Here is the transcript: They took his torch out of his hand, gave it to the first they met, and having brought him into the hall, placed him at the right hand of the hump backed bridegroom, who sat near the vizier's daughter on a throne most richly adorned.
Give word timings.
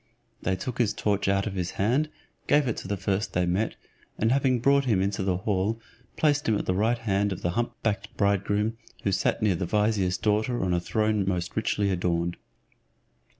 They 0.41 0.55
took 0.55 0.79
his 0.79 0.95
torch 0.95 1.27
out 1.27 1.45
of 1.45 1.53
his 1.53 1.69
hand, 1.77 2.09
gave 2.47 2.67
it 2.67 2.75
to 2.77 2.87
the 2.87 2.97
first 2.97 3.33
they 3.33 3.45
met, 3.45 3.75
and 4.17 4.31
having 4.31 4.59
brought 4.59 4.85
him 4.85 4.99
into 4.99 5.21
the 5.21 5.37
hall, 5.37 5.79
placed 6.17 6.49
him 6.49 6.57
at 6.57 6.65
the 6.65 6.73
right 6.73 6.97
hand 6.97 7.31
of 7.31 7.43
the 7.43 7.51
hump 7.51 7.73
backed 7.83 8.17
bridegroom, 8.17 8.77
who 9.03 9.11
sat 9.11 9.43
near 9.43 9.53
the 9.55 9.67
vizier's 9.67 10.17
daughter 10.17 10.63
on 10.63 10.73
a 10.73 10.79
throne 10.79 11.23
most 11.29 11.55
richly 11.55 11.91
adorned. 11.91 12.37